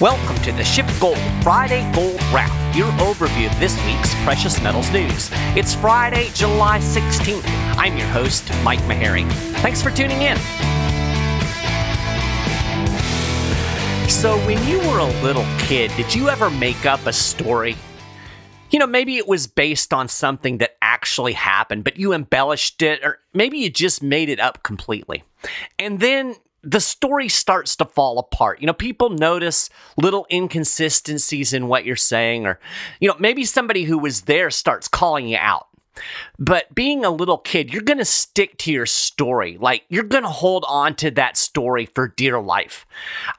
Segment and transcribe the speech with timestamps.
[0.00, 4.90] Welcome to the Ship Gold Friday Gold Wrap, your overview of this week's precious metals
[4.90, 5.28] news.
[5.54, 7.42] It's Friday, July 16th.
[7.76, 9.30] I'm your host, Mike Maharrey.
[9.56, 10.38] Thanks for tuning in.
[14.08, 17.76] So, when you were a little kid, did you ever make up a story?
[18.70, 23.04] You know, maybe it was based on something that actually happened, but you embellished it,
[23.04, 25.24] or maybe you just made it up completely.
[25.78, 28.60] And then the story starts to fall apart.
[28.60, 32.58] You know, people notice little inconsistencies in what you're saying, or,
[33.00, 35.66] you know, maybe somebody who was there starts calling you out.
[36.38, 39.58] But being a little kid, you're going to stick to your story.
[39.58, 42.86] Like, you're going to hold on to that story for dear life.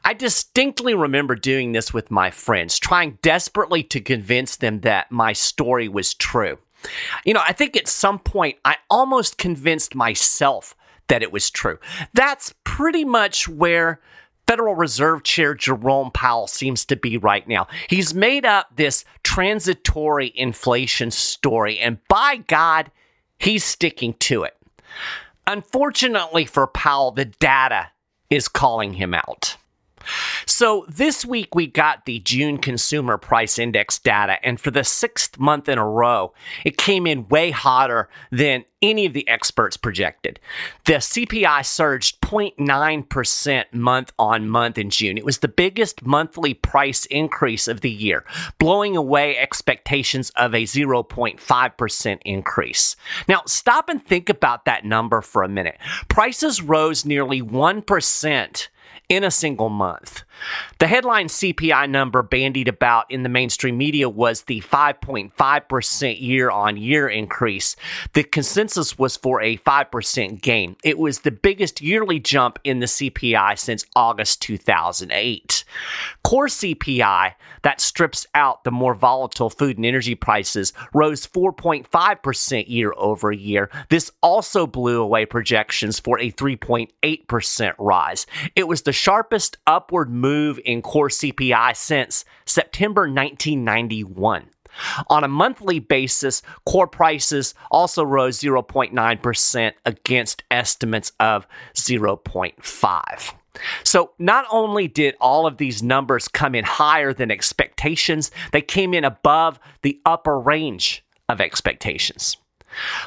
[0.06, 5.34] I distinctly remember doing this with my friends, trying desperately to convince them that my
[5.34, 6.60] story was true.
[7.26, 10.76] You know, I think at some point I almost convinced myself
[11.12, 11.78] that it was true.
[12.14, 14.00] That's pretty much where
[14.48, 17.68] Federal Reserve Chair Jerome Powell seems to be right now.
[17.90, 22.92] He's made up this transitory inflation story, and by God,
[23.40, 24.56] he's sticking to it.
[25.46, 27.90] Unfortunately for Powell, the data
[28.30, 29.58] is calling him out.
[30.46, 35.40] So this week we got the June Consumer Price Index data, and for the sixth
[35.40, 36.34] month in a row,
[36.66, 40.40] it came in way hotter than any of the experts projected.
[40.86, 45.18] The CPI surged 0.9% month on month in June.
[45.18, 48.26] It was the biggest monthly price increase of the year,
[48.58, 52.96] blowing away expectations of a 0.5% increase.
[53.28, 55.78] Now, stop and think about that number for a minute.
[56.08, 58.68] Prices rose nearly 1%
[59.12, 60.24] in a single month.
[60.80, 66.78] The headline CPI number bandied about in the mainstream media was the 5.5% year on
[66.78, 67.76] year increase.
[68.14, 70.78] The consensus was for a 5% gain.
[70.82, 75.66] It was the biggest yearly jump in the CPI since August 2008.
[76.24, 77.34] Core CPI,
[77.64, 83.70] that strips out the more volatile food and energy prices, rose 4.5% year over year.
[83.90, 88.26] This also blew away projections for a 3.8% rise.
[88.56, 94.46] It was the sharpest upward move in core CPI since September 1991.
[95.08, 103.34] On a monthly basis, core prices also rose 0.9% against estimates of 0.5.
[103.84, 108.94] So, not only did all of these numbers come in higher than expectations, they came
[108.94, 112.38] in above the upper range of expectations.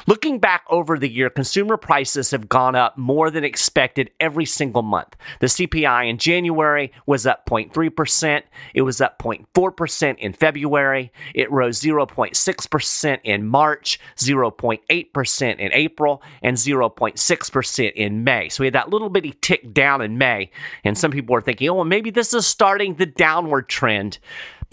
[0.07, 4.81] Looking back over the year, consumer prices have gone up more than expected every single
[4.81, 5.15] month.
[5.39, 8.43] The CPI in January was up 0.3%.
[8.73, 11.11] It was up 0.4% in February.
[11.33, 18.49] It rose 0.6% in March, 0.8% in April, and 0.6% in May.
[18.49, 20.51] So we had that little bitty tick down in May.
[20.83, 24.19] And some people were thinking, oh, well, maybe this is starting the downward trend.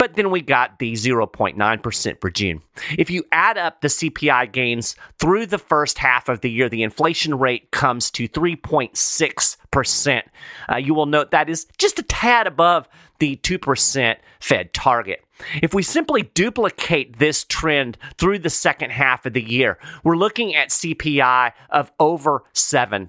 [0.03, 2.61] But then we got the 0.9% for June.
[2.97, 6.83] If you add up the CPI gains through the first half of the year, the
[6.83, 10.21] inflation rate comes to 3.6%.
[10.69, 15.23] Uh, you will note that is just a tad above the 2% Fed target.
[15.61, 20.53] If we simply duplicate this trend through the second half of the year, we're looking
[20.53, 23.07] at CPI of over 7%.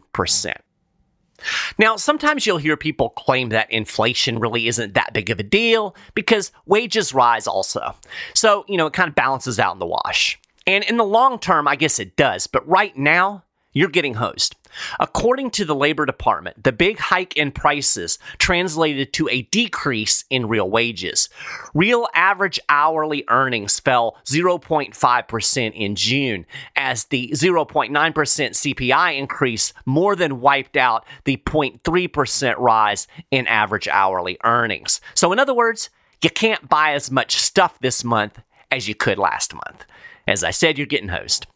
[1.78, 5.94] Now, sometimes you'll hear people claim that inflation really isn't that big of a deal
[6.14, 7.94] because wages rise also.
[8.34, 10.38] So, you know, it kind of balances out in the wash.
[10.66, 12.46] And in the long term, I guess it does.
[12.46, 14.54] But right now, you're getting hosed.
[15.00, 20.46] According to the Labor Department, the big hike in prices translated to a decrease in
[20.46, 21.28] real wages.
[21.74, 26.46] Real average hourly earnings fell 0.5% in June,
[26.76, 34.38] as the 0.9% CPI increase more than wiped out the 0.3% rise in average hourly
[34.44, 35.00] earnings.
[35.14, 35.90] So, in other words,
[36.22, 38.40] you can't buy as much stuff this month
[38.70, 39.84] as you could last month.
[40.26, 41.46] As I said, you're getting hosed.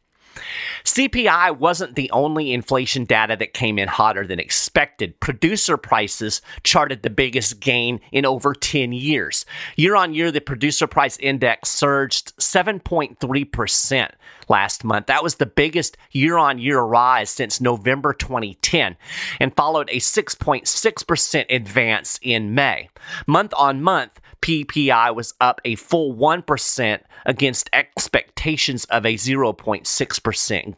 [0.85, 5.19] CPI wasn't the only inflation data that came in hotter than expected.
[5.21, 9.45] Producer prices charted the biggest gain in over 10 years.
[9.77, 14.11] Year on year, the producer price index surged 7.3%
[14.49, 15.07] last month.
[15.07, 18.97] That was the biggest year on year rise since November 2010
[19.41, 22.89] and followed a 6.6% advance in May.
[23.27, 30.28] Month on month, PPI was up a full 1% against expectations of a 0.6%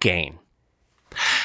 [0.00, 0.38] gain.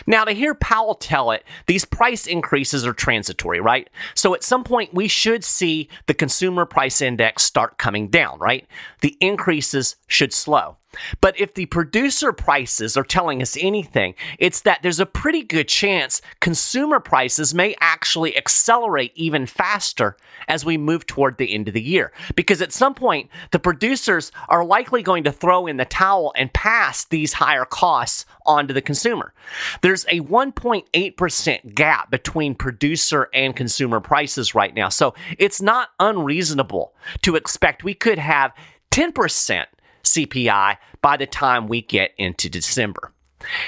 [0.06, 3.90] Now, to hear Powell tell it, these price increases are transitory, right?
[4.14, 8.68] So at some point, we should see the consumer price index start coming down, right?
[9.02, 10.78] The increases should slow.
[11.22, 15.68] But if the producer prices are telling us anything, it's that there's a pretty good
[15.68, 21.74] chance consumer prices may actually accelerate even faster as we move toward the end of
[21.74, 22.12] the year.
[22.36, 26.54] Because at some point, the producers are likely going to throw in the towel and
[26.54, 29.34] pass these higher costs onto the consumer.
[29.82, 34.90] There's a 1.8% gap between producer and consumer prices right now.
[34.90, 36.94] So it's not unreasonable
[37.24, 38.54] to expect we could have
[38.92, 39.66] 10%
[40.06, 43.12] CPI by the time we get into December.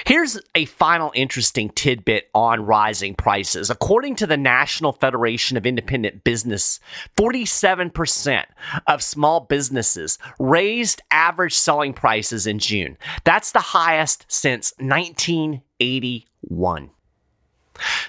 [0.05, 3.69] Here's a final interesting tidbit on rising prices.
[3.69, 6.79] According to the National Federation of Independent Business,
[7.17, 8.45] 47%
[8.87, 12.97] of small businesses raised average selling prices in June.
[13.23, 16.89] That's the highest since 1981.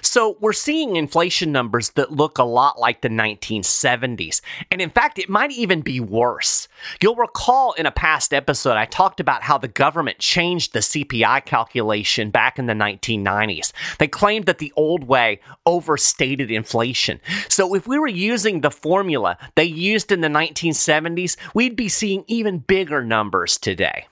[0.01, 4.41] So we're seeing inflation numbers that look a lot like the 1970s.
[4.71, 6.67] And in fact, it might even be worse.
[7.01, 11.45] You'll recall in a past episode, I talked about how the government changed the CPI
[11.45, 13.71] calculation back in the 1990s.
[13.97, 17.19] They claimed that the old way overstated inflation.
[17.47, 22.23] So if we were using the formula they used in the 1970s, we'd be seeing
[22.27, 24.07] even bigger numbers today.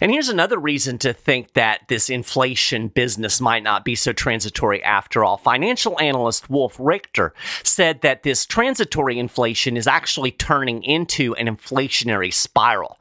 [0.00, 4.82] And here's another reason to think that this inflation business might not be so transitory
[4.82, 5.36] after all.
[5.36, 12.32] Financial analyst Wolf Richter said that this transitory inflation is actually turning into an inflationary
[12.32, 12.97] spiral.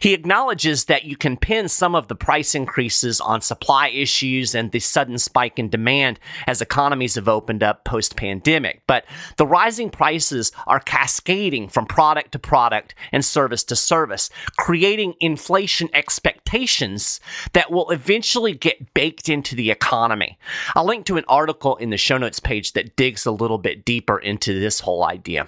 [0.00, 4.70] He acknowledges that you can pin some of the price increases on supply issues and
[4.70, 8.82] the sudden spike in demand as economies have opened up post pandemic.
[8.86, 9.04] But
[9.36, 15.88] the rising prices are cascading from product to product and service to service, creating inflation
[15.94, 17.20] expectations
[17.52, 20.38] that will eventually get baked into the economy.
[20.74, 23.84] I'll link to an article in the show notes page that digs a little bit
[23.84, 25.46] deeper into this whole idea.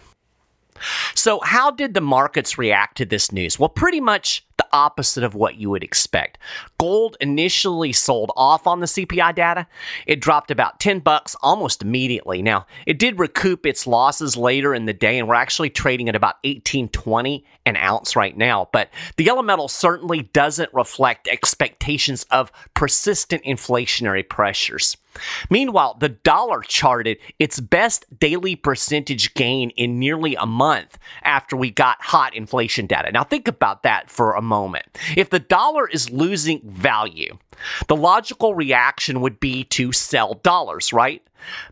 [1.15, 3.59] So, how did the markets react to this news?
[3.59, 6.39] Well, pretty much the opposite of what you would expect.
[6.79, 9.67] Gold initially sold off on the CPI data.
[10.07, 12.43] It dropped about 10 bucks almost immediately.
[12.43, 16.17] Now, it did recoup its losses later in the day and we're actually trading at
[16.17, 22.53] about 1820 an ounce right now, but the yellow metal certainly doesn't reflect expectations of
[22.75, 24.97] persistent inflationary pressures.
[25.51, 31.71] Meanwhile, the dollar charted its best daily percentage gain in nearly a month after we
[31.71, 33.13] got hot inflation data.
[33.13, 34.87] Now, think about that for a moment.
[35.17, 37.39] If the dollar is losing value,
[37.89, 41.23] the logical reaction would be to sell dollars, right?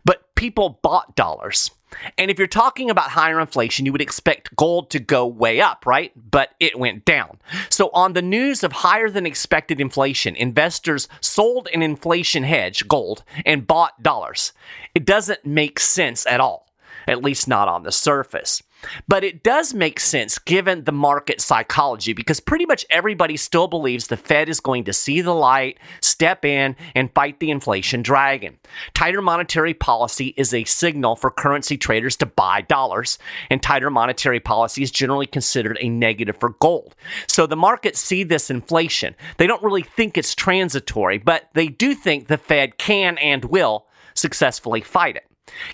[0.05, 1.71] But people bought dollars.
[2.17, 5.85] And if you're talking about higher inflation, you would expect gold to go way up,
[5.85, 6.11] right?
[6.29, 7.39] But it went down.
[7.69, 13.23] So, on the news of higher than expected inflation, investors sold an inflation hedge, gold,
[13.45, 14.53] and bought dollars.
[14.95, 16.67] It doesn't make sense at all,
[17.07, 18.61] at least not on the surface.
[19.07, 24.07] But it does make sense given the market psychology because pretty much everybody still believes
[24.07, 28.57] the Fed is going to see the light, step in, and fight the inflation dragon.
[28.93, 33.17] Tighter monetary policy is a signal for currency traders to buy dollars,
[33.49, 36.95] and tighter monetary policy is generally considered a negative for gold.
[37.27, 39.15] So the markets see this inflation.
[39.37, 43.85] They don't really think it's transitory, but they do think the Fed can and will
[44.13, 45.25] successfully fight it.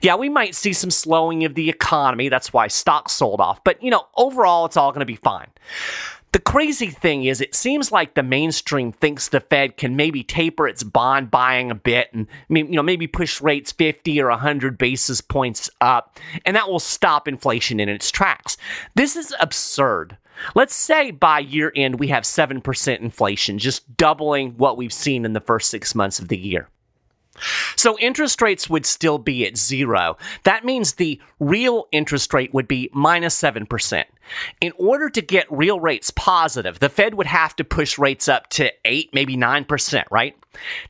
[0.02, 2.30] Yeah, we might see some slowing of the economy.
[2.30, 3.64] That's why stocks sold off.
[3.64, 5.48] But, you know, overall, it's all going to be fine.
[6.32, 10.68] The crazy thing is, it seems like the mainstream thinks the Fed can maybe taper
[10.68, 15.22] its bond buying a bit and you know maybe push rates 50 or 100 basis
[15.22, 18.58] points up, and that will stop inflation in its tracks.
[18.94, 20.18] This is absurd.
[20.54, 25.34] Let's say by year end we have 7% inflation, just doubling what we've seen in
[25.34, 26.70] the first six months of the year.
[27.76, 30.18] So interest rates would still be at zero.
[30.44, 34.04] That means the real interest rate would be minus 7%.
[34.62, 38.50] In order to get real rates positive, the Fed would have to push rates up
[38.52, 40.36] to 8, maybe 9%, right?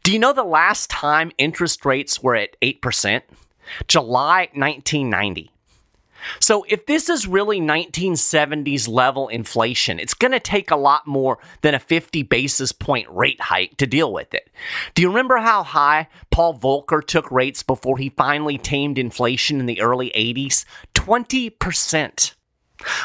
[0.04, 3.22] Do you know the last time interest rates were at 8%?
[3.88, 5.52] July 1990.
[6.40, 11.40] So, if this is really 1970s level inflation, it's going to take a lot more
[11.62, 14.50] than a 50 basis point rate hike to deal with it.
[14.96, 19.66] Do you remember how high Paul Volcker took rates before he finally tamed inflation in
[19.66, 20.66] the early 80s?
[20.94, 22.34] 20%.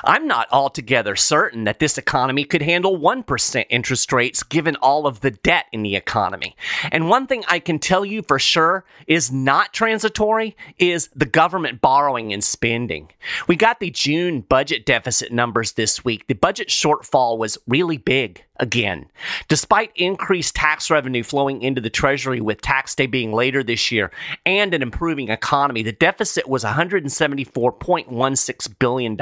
[0.05, 5.21] I'm not altogether certain that this economy could handle 1% interest rates given all of
[5.21, 6.57] the debt in the economy.
[6.93, 11.81] And one thing I can tell you for sure is not transitory is the government
[11.81, 13.11] borrowing and spending.
[13.49, 16.27] We got the June budget deficit numbers this week.
[16.27, 18.45] The budget shortfall was really big.
[18.57, 19.07] Again.
[19.49, 24.11] Despite increased tax revenue flowing into the Treasury with tax day being later this year
[24.47, 29.19] and an improving economy, the deficit was $174.16 billion.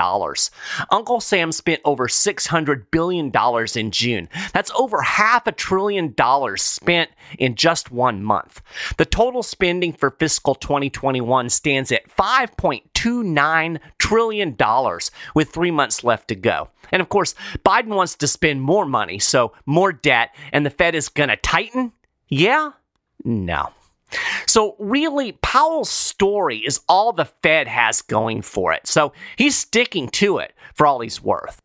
[0.91, 3.33] Uncle Sam spent over $600 billion
[3.75, 4.29] in June.
[4.53, 8.61] That's over half a trillion dollars spent in just one month.
[8.99, 12.11] The total spending for fiscal 2021 stands at
[13.03, 14.57] $5.29 trillion
[15.35, 16.69] with three months left to go.
[16.91, 20.95] And of course, Biden wants to spend more money, so more debt, and the Fed
[20.95, 21.93] is going to tighten?
[22.29, 22.73] Yeah?
[23.25, 23.71] No.
[24.47, 28.87] So, really, Powell's story is all the Fed has going for it.
[28.87, 31.63] So, he's sticking to it for all he's worth.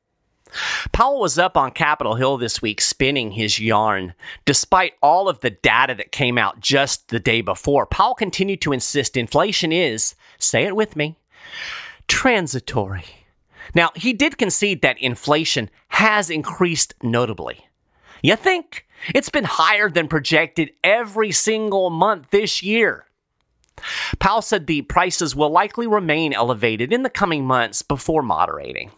[0.93, 4.13] Powell was up on Capitol Hill this week spinning his yarn.
[4.45, 8.71] Despite all of the data that came out just the day before, Powell continued to
[8.71, 11.17] insist inflation is, say it with me,
[12.07, 13.05] transitory.
[13.75, 17.67] Now, he did concede that inflation has increased notably.
[18.21, 18.85] You think?
[19.13, 23.05] It's been higher than projected every single month this year.
[24.19, 28.91] Powell said the prices will likely remain elevated in the coming months before moderating.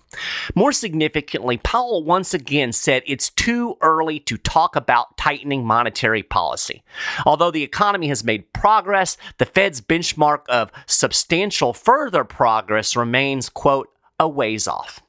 [0.55, 6.83] More significantly, Powell once again said it's too early to talk about tightening monetary policy.
[7.25, 13.89] Although the economy has made progress, the Fed's benchmark of substantial further progress remains, quote,
[14.19, 15.01] a ways off.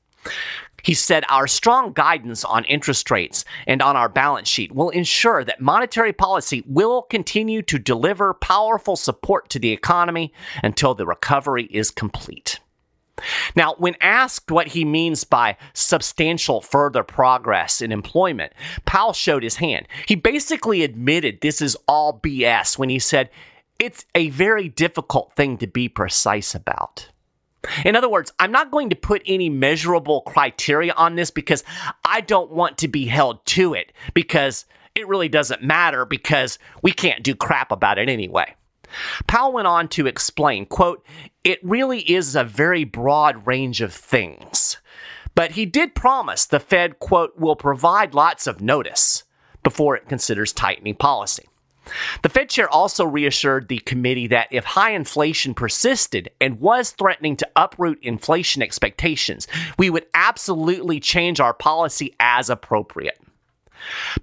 [0.83, 5.45] He said our strong guidance on interest rates and on our balance sheet will ensure
[5.45, 10.33] that monetary policy will continue to deliver powerful support to the economy
[10.63, 12.61] until the recovery is complete.
[13.55, 18.53] Now, when asked what he means by substantial further progress in employment,
[18.87, 19.87] Powell showed his hand.
[20.07, 23.31] He basically admitted this is all BS when he said
[23.79, 27.09] it's a very difficult thing to be precise about.
[27.85, 31.63] In other words, I'm not going to put any measurable criteria on this because
[32.05, 34.65] I don't want to be held to it because
[34.95, 38.55] it really doesn't matter because we can't do crap about it anyway.
[39.27, 41.05] Powell went on to explain, quote,
[41.45, 44.79] it really is a very broad range of things.
[45.35, 49.23] But he did promise the Fed, quote, will provide lots of notice
[49.63, 51.50] before it considers tightening policy.
[52.23, 57.37] The Fed chair also reassured the committee that if high inflation persisted and was threatening
[57.37, 59.47] to uproot inflation expectations,
[59.79, 63.21] we would absolutely change our policy as appropriate.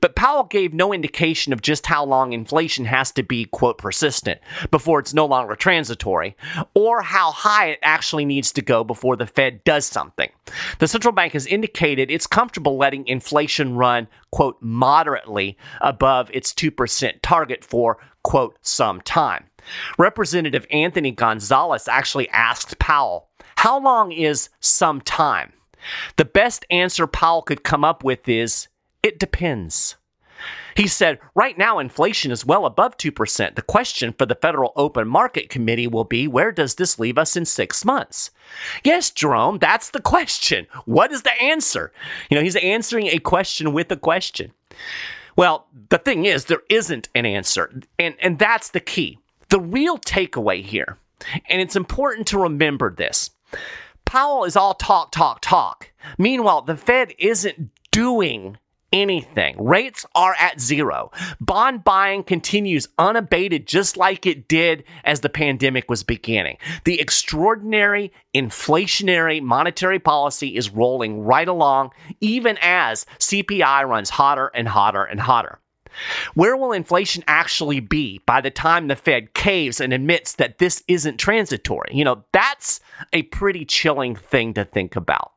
[0.01, 4.39] But Powell gave no indication of just how long inflation has to be, quote, persistent
[4.71, 6.35] before it's no longer transitory,
[6.73, 10.29] or how high it actually needs to go before the Fed does something.
[10.79, 17.19] The central bank has indicated it's comfortable letting inflation run, quote, moderately above its 2%
[17.21, 19.45] target for, quote, some time.
[19.97, 25.53] Representative Anthony Gonzalez actually asked Powell, How long is some time?
[26.17, 28.67] The best answer Powell could come up with is
[29.03, 29.95] it depends.
[30.75, 33.55] He said, right now, inflation is well above 2%.
[33.55, 37.35] The question for the Federal Open Market Committee will be where does this leave us
[37.35, 38.29] in six months?
[38.83, 40.67] Yes, Jerome, that's the question.
[40.85, 41.91] What is the answer?
[42.29, 44.51] You know, he's answering a question with a question.
[45.35, 47.81] Well, the thing is, there isn't an answer.
[47.97, 49.17] And, and that's the key.
[49.49, 50.97] The real takeaway here,
[51.49, 53.31] and it's important to remember this
[54.05, 55.91] Powell is all talk, talk, talk.
[56.17, 58.57] Meanwhile, the Fed isn't doing
[58.91, 59.55] anything.
[59.63, 61.11] Rates are at zero.
[61.39, 66.57] Bond buying continues unabated, just like it did as the pandemic was beginning.
[66.83, 71.91] The extraordinary inflationary monetary policy is rolling right along,
[72.21, 75.59] even as CPI runs hotter and hotter and hotter.
[76.33, 80.83] Where will inflation actually be by the time the Fed caves and admits that this
[80.87, 81.89] isn't transitory?
[81.91, 82.79] You know, that's
[83.13, 85.31] a pretty chilling thing to think about.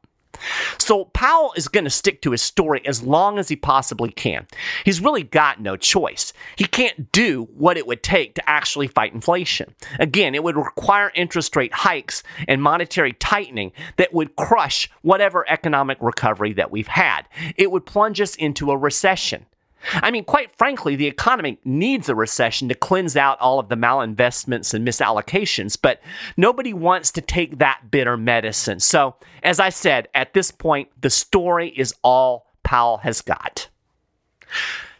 [0.79, 4.47] So Powell is going to stick to his story as long as he possibly can.
[4.85, 6.33] He's really got no choice.
[6.57, 9.75] He can't do what it would take to actually fight inflation.
[9.99, 15.99] Again, it would require interest rate hikes and monetary tightening that would crush whatever economic
[16.01, 17.23] recovery that we've had.
[17.57, 19.47] It would plunge us into a recession.
[19.95, 23.77] I mean, quite frankly, the economy needs a recession to cleanse out all of the
[23.77, 26.01] malinvestments and misallocations, but
[26.37, 28.81] nobody wants to take that bitter medicine.
[28.81, 33.69] So, as I said, at this point, the story is all Powell has got.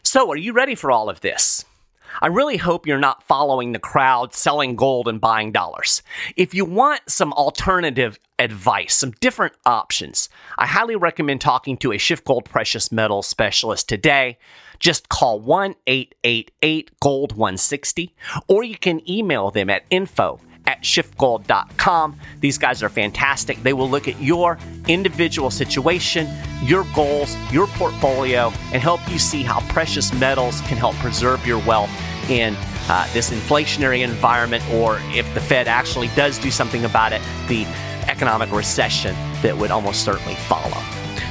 [0.03, 1.63] So, are you ready for all of this?
[2.21, 6.01] I really hope you're not following the crowd selling gold and buying dollars.
[6.35, 11.97] If you want some alternative advice, some different options, I highly recommend talking to a
[11.97, 14.37] SchiffGold Precious Metals specialist today.
[14.81, 18.13] Just call 1 888 Gold 160,
[18.47, 22.19] or you can email them at info at schiffgold.com.
[22.39, 23.61] These guys are fantastic.
[23.63, 24.57] They will look at your
[24.87, 26.27] individual situation,
[26.63, 31.59] your goals, your portfolio, and help you see how precious metals can help preserve your
[31.59, 31.89] wealth
[32.29, 32.55] in
[32.89, 37.65] uh, this inflationary environment, or if the Fed actually does do something about it, the
[38.07, 40.77] economic recession that would almost certainly follow.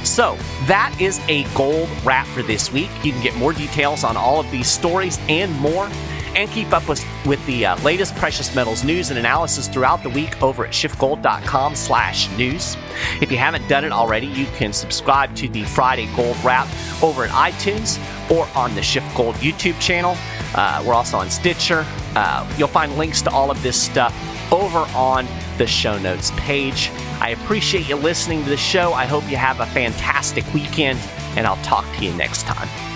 [0.03, 2.89] So, that is a gold wrap for this week.
[3.03, 5.89] You can get more details on all of these stories and more
[6.35, 10.09] and keep up with, with the uh, latest precious metals news and analysis throughout the
[10.09, 12.77] week over at schiffgold.com slash news.
[13.21, 16.67] If you haven't done it already, you can subscribe to the Friday Gold Wrap
[17.03, 17.99] over at iTunes
[18.31, 20.15] or on the SchiffGold YouTube channel.
[20.55, 21.85] Uh, we're also on Stitcher.
[22.15, 24.13] Uh, you'll find links to all of this stuff
[24.51, 25.27] over on
[25.57, 26.91] the show notes page.
[27.19, 28.93] I appreciate you listening to the show.
[28.93, 30.99] I hope you have a fantastic weekend,
[31.37, 32.90] and I'll talk to you next time.